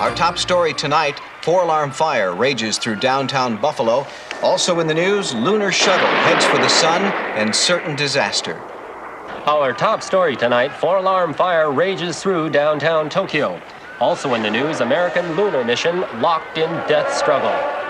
[0.00, 4.06] Our top story tonight four alarm fire rages through downtown Buffalo.
[4.42, 7.02] Also in the news, lunar shuttle heads for the sun
[7.36, 8.60] and certain disaster.
[9.46, 13.60] Our top story tonight four alarm fire rages through downtown Tokyo.
[14.00, 17.81] Also in the news, American lunar mission locked in death struggle.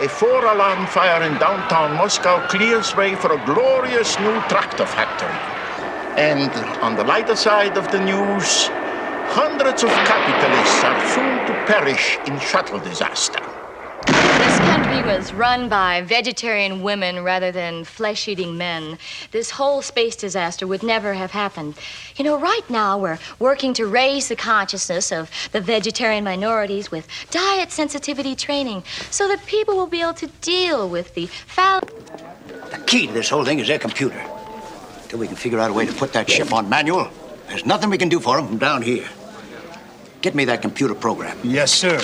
[0.00, 5.34] A four alarm fire in downtown Moscow clears way for a glorious new tractor factory.
[6.16, 6.52] And
[6.84, 8.68] on the lighter side of the news,
[9.34, 13.37] hundreds of capitalists are soon to perish in shuttle disaster.
[14.88, 18.96] This country was run by vegetarian women rather than flesh eating men.
[19.32, 21.74] This whole space disaster would never have happened.
[22.16, 27.06] You know, right now we're working to raise the consciousness of the vegetarian minorities with
[27.30, 31.80] diet sensitivity training so that people will be able to deal with the foul.
[32.70, 34.24] The key to this whole thing is their computer.
[35.08, 37.10] Till we can figure out a way to put that ship on manual,
[37.48, 39.06] there's nothing we can do for them from down here.
[40.22, 41.38] Get me that computer program.
[41.44, 42.00] Yes, sir.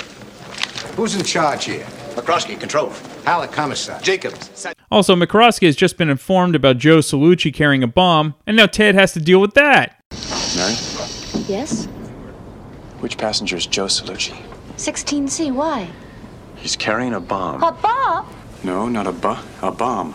[0.97, 1.87] Who's in charge here?
[2.15, 2.91] McCroskey, control.
[3.25, 4.01] Halleck, commissar.
[4.01, 4.67] Jacobs.
[4.91, 8.95] Also, McCroskey has just been informed about Joe Salucci carrying a bomb, and now Ted
[8.95, 10.01] has to deal with that.
[10.57, 10.75] Mary,
[11.49, 11.87] Yes?
[13.01, 14.35] which passenger is Joe Salucci?
[14.77, 15.89] 16C, why?
[16.57, 17.63] He's carrying a bomb.
[17.63, 18.27] A bomb?
[18.63, 20.15] No, not a bu- a bomb.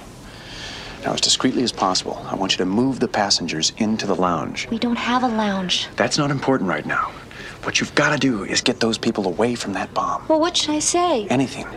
[1.04, 4.68] Now, as discreetly as possible, I want you to move the passengers into the lounge.
[4.70, 5.88] We don't have a lounge.
[5.96, 7.12] That's not important right now.
[7.64, 10.26] What you've got to do is get those people away from that bomb.
[10.28, 11.28] Well, what should I say?
[11.28, 11.68] Anything.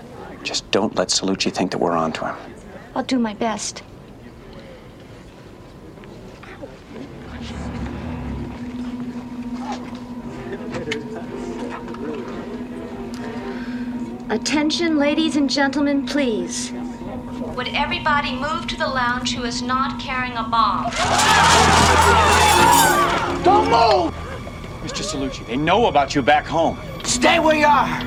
[0.42, 2.36] Just don't let Salucci think that we're on to him.
[2.94, 3.82] I'll do my best.
[14.30, 16.72] Attention, ladies and gentlemen, please.
[17.54, 20.90] Would everybody move to the lounge who is not carrying a bomb?
[23.44, 24.14] Don't move!
[24.82, 25.04] Mr.
[25.04, 26.78] Salucci, they know about you back home.
[27.04, 28.00] Stay where you are.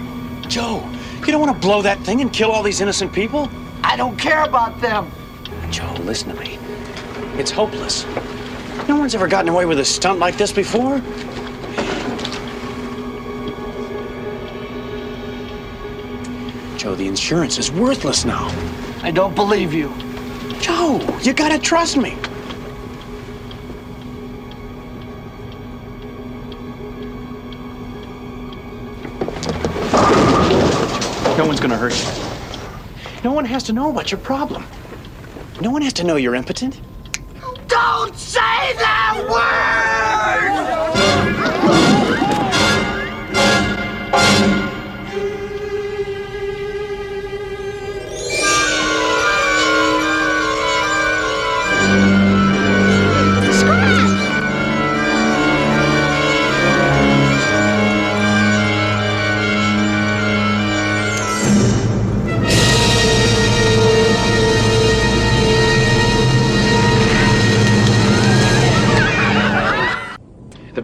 [0.47, 0.83] Joe,
[1.27, 3.49] you don't want to blow that thing and kill all these innocent people?
[3.83, 5.11] I don't care about them.
[5.71, 6.59] Joe, listen to me.
[7.39, 8.05] It's hopeless.
[8.87, 10.99] No one's ever gotten away with a stunt like this before.
[16.77, 18.47] Joe, the insurance is worthless now.
[19.01, 19.93] I don't believe you.
[20.59, 22.17] Joe, you gotta trust me.
[31.75, 33.23] No gonna hurt you.
[33.25, 34.65] No one has to know about your problem.
[35.59, 36.79] No one has to know you're impotent.
[37.67, 39.17] Don't say that
[41.91, 41.94] word!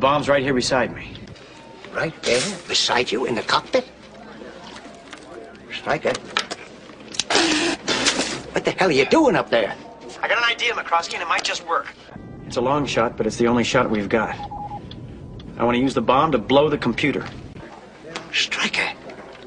[0.02, 1.14] Mom's right here beside me.
[1.94, 3.88] Right there, beside you in the cockpit?
[5.72, 6.14] Striker.
[8.52, 9.76] What the hell are you doing up there?
[10.20, 11.94] I got an idea, McCroskey, and it might just work.
[12.48, 14.36] It's a long shot, but it's the only shot we've got.
[15.58, 17.24] I want to use the bomb to blow the computer.
[18.34, 18.90] Striker,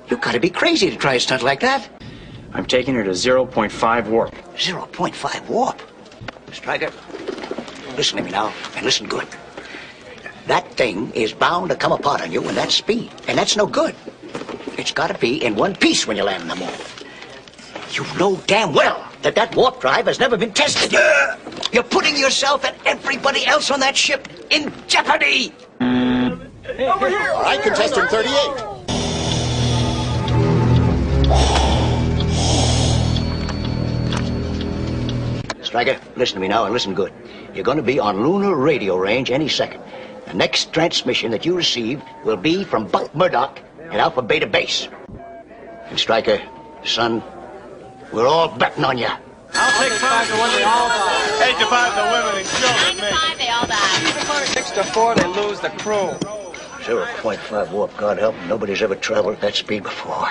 [0.09, 1.88] you gotta be crazy to try a stunt like that.
[2.53, 4.33] I'm taking her to 0.5 warp.
[4.55, 5.83] 0.5 warp?
[6.53, 6.93] Striker,
[7.97, 9.27] listen to me now, and listen good.
[10.47, 13.67] That thing is bound to come apart on you in that speed, and that's no
[13.67, 13.95] good.
[14.77, 16.75] It's gotta be in one piece when you land on the moon.
[17.93, 20.93] You know damn well that that warp drive has never been tested.
[21.73, 25.55] You're putting yourself and everybody else on that ship in jeopardy.
[25.81, 27.31] Over here!
[27.33, 28.75] All right, contestant 38.
[35.63, 37.13] Striker, listen to me now and listen good.
[37.55, 39.83] You're going to be on lunar radio range any second.
[40.35, 44.88] The next transmission that you receive will be from Buck Murdock at Alpha Beta Base.
[45.87, 46.42] And Striker,
[46.85, 47.23] son,
[48.12, 49.07] we're all betting on you.
[49.07, 51.47] I'll take five to one they all die.
[51.47, 53.38] Eight to five, the women and children, me.
[53.38, 54.44] they all die.
[54.47, 56.11] Six to four, they lose the crew.
[56.83, 60.31] 0.5 warp, God help, nobody's ever traveled at that speed before.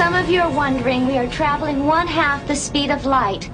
[0.00, 3.50] Some of you are wondering, we are traveling one half the speed of light.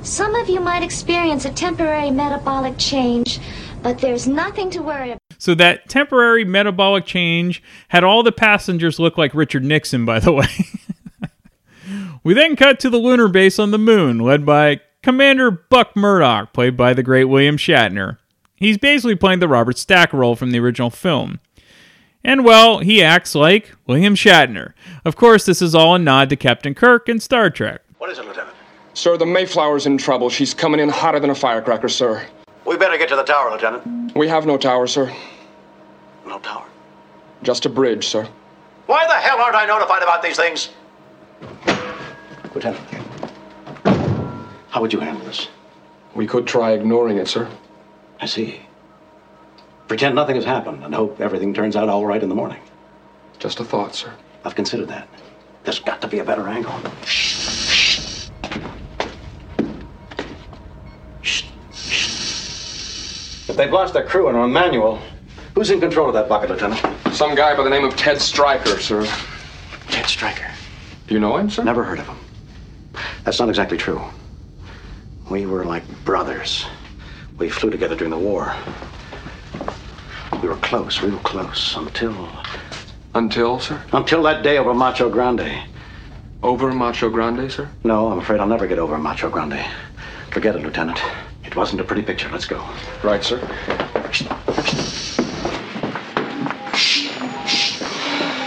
[0.00, 3.38] Some of you might experience a temporary metabolic change,
[3.82, 5.20] but there's nothing to worry about.
[5.36, 10.32] So that temporary metabolic change had all the passengers look like Richard Nixon, by the
[10.32, 10.48] way.
[12.24, 16.54] we then cut to the lunar base on the moon, led by Commander Buck Murdock,
[16.54, 18.16] played by the great William Shatner.
[18.56, 21.40] He's basically playing the Robert Stack role from the original film.
[22.24, 24.72] And well, he acts like William Shatner.
[25.04, 27.82] Of course, this is all a nod to Captain Kirk in Star Trek.
[27.98, 28.54] What is it, Lieutenant?
[28.94, 30.28] Sir, the Mayflower's in trouble.
[30.28, 32.26] She's coming in hotter than a firecracker, sir.
[32.64, 34.16] We better get to the tower, Lieutenant.
[34.16, 35.14] We have no tower, sir.
[36.26, 36.66] No tower.
[37.42, 38.28] Just a bridge, sir.
[38.86, 40.70] Why the hell aren't I notified about these things?
[42.54, 42.80] Lieutenant,
[44.70, 45.48] how would you handle this?
[46.14, 47.48] We could try ignoring it, sir.
[48.20, 48.60] I see.
[49.88, 52.60] Pretend nothing has happened and hope everything turns out all right in the morning.
[53.38, 54.12] Just a thought, sir.
[54.44, 55.08] I've considered that.
[55.64, 56.74] There's got to be a better angle.
[63.48, 65.00] If they've lost their crew and are on manual,
[65.54, 66.80] who's in control of that bucket, Lieutenant?
[67.14, 69.06] Some guy by the name of Ted Striker, sir.
[69.88, 70.50] Ted Striker.
[71.06, 71.64] Do you know him, sir?
[71.64, 72.18] Never heard of him.
[73.24, 74.02] That's not exactly true.
[75.30, 76.66] We were like brothers.
[77.38, 78.54] We flew together during the war.
[80.42, 82.28] We were close, real close, until.
[83.14, 83.82] Until, sir?
[83.92, 85.64] Until that day over Macho Grande.
[86.42, 87.68] Over Macho Grande, sir?
[87.82, 89.64] No, I'm afraid I'll never get over Macho Grande.
[90.30, 91.02] Forget it, Lieutenant.
[91.44, 92.28] It wasn't a pretty picture.
[92.30, 92.64] Let's go.
[93.02, 93.38] Right, sir.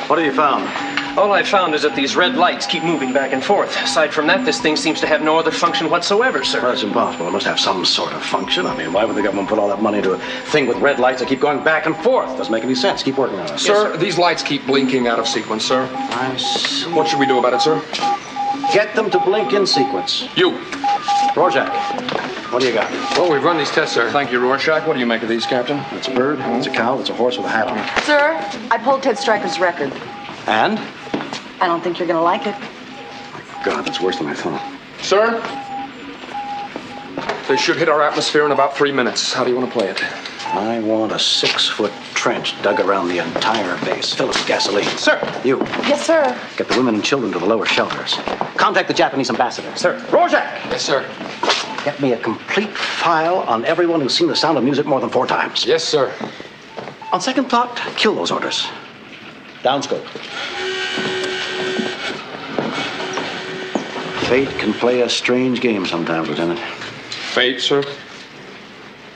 [0.08, 0.81] What have you found?
[1.18, 3.76] All I've found is that these red lights keep moving back and forth.
[3.84, 6.62] Aside from that, this thing seems to have no other function whatsoever, sir.
[6.62, 7.28] Well, that's impossible.
[7.28, 8.66] It must have some sort of function.
[8.66, 11.00] I mean, why would the government put all that money into a thing with red
[11.00, 12.38] lights that keep going back and forth?
[12.38, 13.04] Doesn't make any sense.
[13.04, 13.60] Keep working on it.
[13.60, 15.90] Sir, these lights keep blinking out of sequence, sir.
[15.94, 16.90] I see.
[16.94, 17.82] What should we do about it, sir?
[18.74, 20.30] Get them to blink in sequence.
[20.38, 20.52] You.
[21.36, 21.72] Rorschach,
[22.54, 22.90] what do you got?
[23.18, 24.10] Well, we've run these tests, sir.
[24.12, 24.88] Thank you, Rorschach.
[24.88, 25.78] What do you make of these, Captain?
[25.98, 28.04] It's a bird, it's a cow, it's a horse with a hat on it.
[28.06, 28.38] Sir,
[28.72, 29.92] I pulled Ted Striker's record.
[30.48, 30.80] And?
[31.62, 32.56] I don't think you're gonna like it.
[33.34, 34.62] My God, that's worse than I thought.
[35.02, 35.40] Sir?
[37.48, 39.32] They should hit our atmosphere in about three minutes.
[39.32, 40.04] How do you want to play it?
[40.56, 44.12] I want a six-foot trench dug around the entire base.
[44.14, 44.86] Fill it with gasoline.
[44.98, 45.20] Sir.
[45.44, 45.60] You.
[45.88, 46.36] Yes, sir.
[46.58, 48.16] Get the women and children to the lower shelters.
[48.58, 49.74] Contact the Japanese ambassador.
[49.76, 50.04] Sir.
[50.12, 50.44] Rorschach!
[50.72, 51.06] Yes, sir.
[51.86, 55.10] Get me a complete file on everyone who's seen the sound of music more than
[55.12, 55.66] four times.
[55.66, 56.12] Yes, sir.
[57.12, 58.68] On second thought, kill those orders.
[59.62, 60.08] Downscope.
[64.32, 66.58] Fate can play a strange game sometimes, Lieutenant.
[66.58, 67.84] Fate, sir?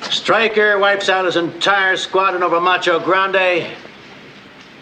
[0.01, 3.66] Striker wipes out his entire squadron over Macho Grande.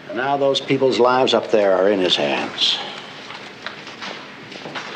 [0.08, 2.76] And now those people's lives up there are in his hands.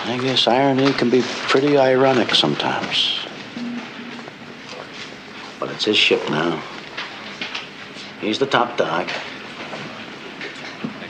[0.07, 3.21] I guess irony can be pretty ironic sometimes.
[5.61, 6.61] But it's his ship now.
[8.21, 9.09] He's the top dog.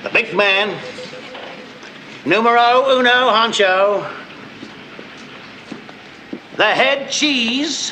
[0.03, 0.79] The big man.
[2.29, 4.07] Numero uno honcho.
[6.59, 7.91] The head cheese.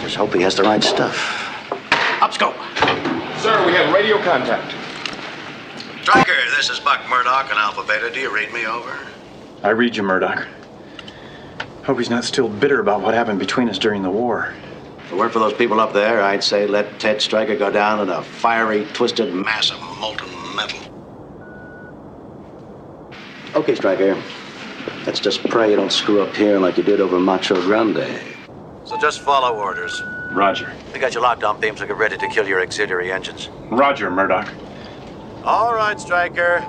[0.00, 1.16] Just hope he has the right stuff.
[2.20, 2.56] Up scope.
[3.38, 4.74] Sir, we have radio contact.
[6.02, 8.10] Striker, this is Buck Murdock in Alpha Beta.
[8.12, 8.98] Do you read me over?
[9.62, 10.48] I read you, Murdock.
[11.88, 14.52] Hope he's not still bitter about what happened between us during the war.
[14.98, 18.00] If it weren't for those people up there, I'd say let Ted Striker go down
[18.00, 20.78] in a fiery, twisted mass of molten metal.
[23.54, 24.22] Okay, Striker.
[25.06, 28.20] Let's just pray you don't screw up here like you did over Macho Grande.
[28.84, 29.98] So just follow orders.
[30.32, 30.70] Roger.
[30.92, 33.48] We got you locked on beams, so get ready to kill your auxiliary engines.
[33.70, 34.52] Roger, Murdock.
[35.42, 36.62] All right, Striker.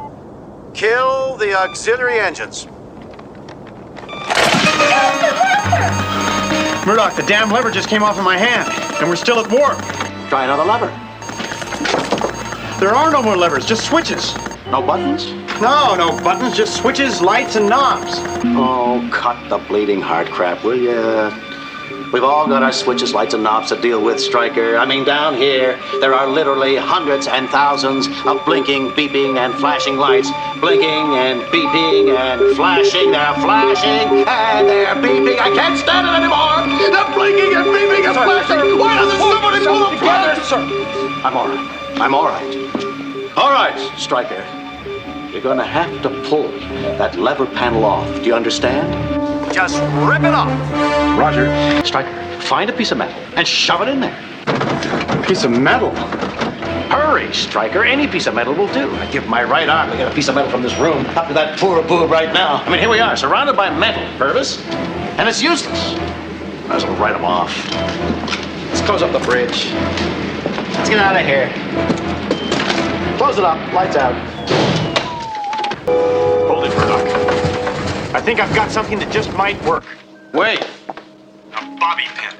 [0.73, 2.69] Kill the auxiliary engines.
[6.89, 8.67] Murdock, the damn lever just came off of my hand,
[8.99, 9.77] and we're still at warp.
[10.27, 10.87] Try another lever.
[12.79, 14.35] There are no more levers, just switches.
[14.71, 15.27] No buttons?
[15.61, 18.13] No, no buttons, just switches, lights, and knobs.
[18.57, 21.29] Oh, cut the bleeding heart crap, will ya?
[22.11, 24.77] We've all got our switches, lights, and knobs to deal with, Striker.
[24.77, 29.97] I mean, down here, there are literally hundreds and thousands of blinking, beeping, and flashing
[29.97, 30.31] lights.
[30.59, 33.11] Blinking and beeping and flashing.
[33.11, 35.37] They're flashing and they're beeping.
[35.37, 36.65] I can't stand it anymore.
[36.89, 38.79] They're blinking and beeping and flashing.
[38.79, 40.43] Why doesn't somebody pull the plug?
[40.43, 40.57] sir.
[41.23, 41.99] I'm all right.
[42.01, 43.37] I'm all right.
[43.37, 44.43] All right, Striker.
[45.31, 46.49] You're gonna have to pull
[46.97, 48.07] that lever panel off.
[48.15, 49.38] Do you understand?
[49.59, 50.47] Just rip it off.
[51.19, 51.45] Roger.
[51.85, 54.17] Striker, find a piece of metal and shove it in there.
[54.47, 55.93] A piece of metal?
[56.89, 57.83] Hurry, Striker.
[57.83, 58.89] Any piece of metal will do.
[58.89, 61.27] I give my right arm to get a piece of metal from this room up
[61.27, 62.63] to that poor boob right now.
[62.63, 64.65] I mean, here we are, surrounded by metal, Purvis,
[65.19, 65.93] and it's useless.
[66.69, 67.53] Might as well write them off.
[68.69, 69.73] Let's close up the bridge.
[69.73, 71.49] Let's get out of here.
[73.17, 73.73] Close it up.
[73.73, 74.15] Lights out.
[78.09, 78.15] Hold it, Murdock.
[78.15, 79.83] I think I've got something that just might work.
[80.33, 80.65] Wait.
[81.53, 82.33] A bobby pin.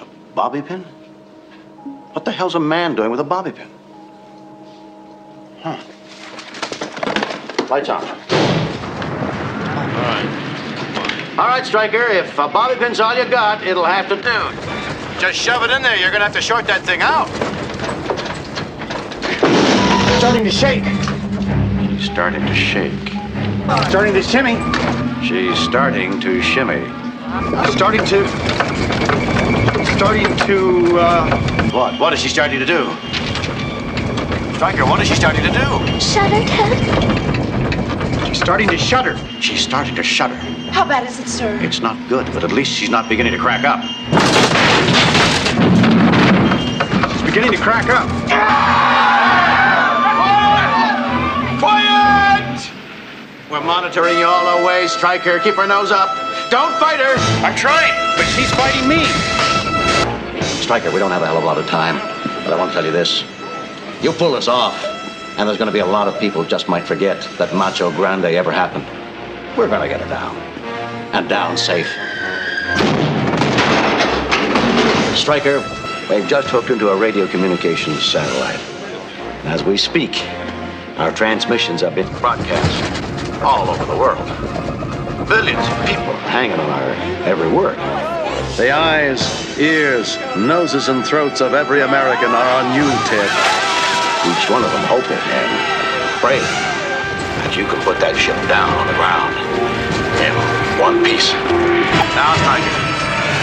[0.00, 0.04] A
[0.34, 0.84] bobby pin?
[2.12, 3.68] What the hell's a man doing with a bobby pin?
[5.62, 5.78] Huh.
[7.68, 8.02] Lights on.
[8.02, 8.16] All
[9.96, 11.36] right.
[11.38, 12.02] All right, Striker.
[12.02, 15.20] If a bobby pin's all you got, it'll have to do.
[15.20, 15.96] Just shove it in there.
[15.96, 17.28] You're gonna have to short that thing out.
[20.18, 20.84] Starting to shake.
[21.88, 23.09] He's starting to shake.
[23.88, 24.56] Starting to shimmy.
[25.24, 26.84] She's starting to shimmy.
[27.70, 28.26] Starting to.
[29.96, 30.98] Starting to.
[30.98, 31.70] Uh...
[31.70, 32.00] What?
[32.00, 32.90] What is she starting to do?
[34.56, 36.00] Striker, what is she starting to do?
[36.00, 38.26] Shudder, Ted.
[38.26, 39.16] She's starting to shudder.
[39.40, 40.34] She's starting to shudder.
[40.72, 41.56] How bad is it, sir?
[41.62, 43.82] It's not good, but at least she's not beginning to crack up.
[47.12, 48.69] She's beginning to crack up.
[53.60, 55.38] We're monitoring you all the way, Striker.
[55.38, 56.08] Keep her nose up.
[56.50, 57.14] Don't fight her.
[57.44, 59.04] I'm trying, but she's fighting me.
[60.62, 61.98] Striker, we don't have a hell of a lot of time,
[62.42, 63.22] but I want to tell you this.
[64.00, 64.82] You pull this off,
[65.36, 68.24] and there's going to be a lot of people just might forget that Macho Grande
[68.24, 68.86] ever happened.
[69.58, 70.34] We're going to get her down,
[71.12, 71.88] and down safe.
[75.14, 75.58] Striker,
[76.08, 78.58] we've just hooked into a radio communications satellite.
[79.44, 80.24] As we speak,
[80.96, 83.09] our transmissions are being broadcast
[83.42, 84.26] all over the world.
[85.28, 86.90] Billions of people hanging on our
[87.24, 87.76] every word.
[88.56, 89.22] The eyes,
[89.58, 93.30] ears, noses, and throats of every American are on you, Ted.
[94.28, 95.50] Each one of them hoping and
[96.20, 96.42] praying
[97.40, 99.32] that you can put that ship down on the ground
[100.20, 100.32] in
[100.76, 101.32] one piece.
[102.12, 102.76] Now, Striker,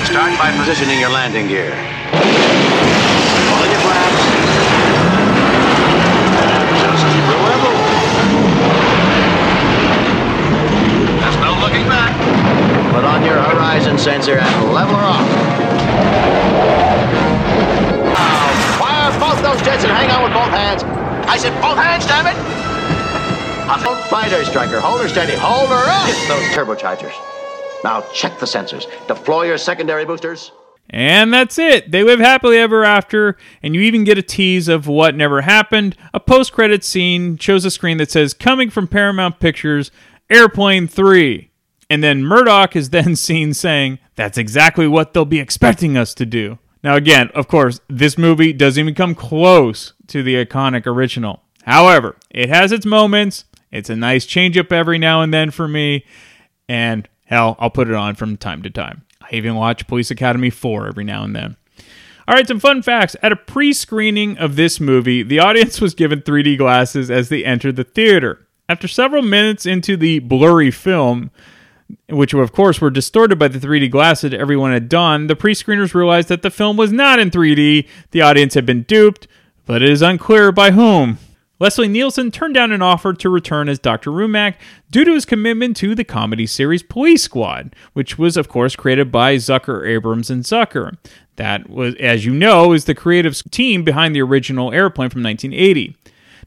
[0.05, 1.73] start by positioning your landing gear.
[11.77, 12.93] There's looking back.
[12.93, 15.27] Put on your horizon sensor and level her off.
[18.09, 20.83] Uh, now, fire both those jets and hang on with both hands.
[21.27, 22.35] I said both hands, damn it!
[23.83, 24.79] Don't fight her, Striker.
[24.79, 25.35] Hold her steady.
[25.35, 26.07] Hold her up!
[26.07, 27.13] Get those turbochargers.
[27.83, 28.87] Now check the sensors.
[29.07, 30.51] Deploy your secondary boosters.
[30.89, 31.91] And that's it.
[31.91, 35.97] They live happily ever after, and you even get a tease of what never happened.
[36.13, 39.91] A post credit scene shows a screen that says, Coming from Paramount Pictures,
[40.29, 41.51] Airplane 3.
[41.89, 46.25] And then Murdock is then seen saying, That's exactly what they'll be expecting us to
[46.25, 46.59] do.
[46.83, 51.43] Now, again, of course, this movie doesn't even come close to the iconic original.
[51.63, 53.45] However, it has its moments.
[53.71, 56.05] It's a nice change up every now and then for me.
[56.69, 59.03] And hell, I'll put it on from time to time.
[59.21, 61.57] I even watch Police Academy 4 every now and then.
[62.27, 63.15] All right, some fun facts.
[63.21, 67.43] At a pre screening of this movie, the audience was given 3D glasses as they
[67.43, 68.47] entered the theater.
[68.69, 71.31] After several minutes into the blurry film,
[72.09, 75.93] which of course were distorted by the 3D glasses everyone had donned, the pre screeners
[75.93, 77.87] realized that the film was not in 3D.
[78.11, 79.27] The audience had been duped,
[79.65, 81.17] but it is unclear by whom.
[81.59, 84.11] Leslie Nielsen turned down an offer to return as Dr.
[84.11, 84.55] Rumack
[84.91, 89.11] due to his commitment to the comedy series Police Squad, which was, of course, created
[89.11, 90.97] by Zucker, Abrahams, and Zucker.
[91.37, 95.95] That was, as you know, is the creative team behind the original Airplane from 1980.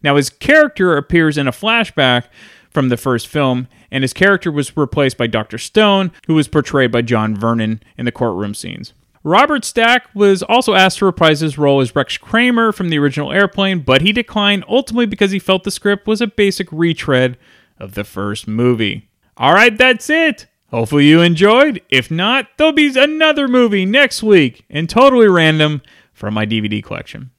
[0.03, 2.26] Now, his character appears in a flashback
[2.71, 5.59] from the first film, and his character was replaced by Dr.
[5.59, 8.93] Stone, who was portrayed by John Vernon in the courtroom scenes.
[9.23, 13.33] Robert Stack was also asked to reprise his role as Rex Kramer from the original
[13.33, 17.37] Airplane, but he declined ultimately because he felt the script was a basic retread
[17.79, 19.11] of the first movie.
[19.37, 20.47] All right, that's it.
[20.71, 21.83] Hopefully you enjoyed.
[21.91, 25.83] If not, there'll be another movie next week and totally random
[26.14, 27.31] from my DVD collection.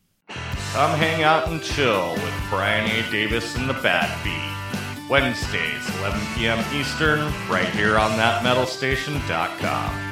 [0.73, 3.09] Come hang out and chill with Brian A.
[3.11, 4.50] Davis and the Bad Beat.
[5.11, 6.63] Wednesdays, 11 p.m.
[6.73, 10.10] Eastern, right here on thatmetalstation.com.